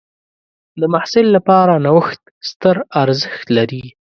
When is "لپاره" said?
1.35-1.73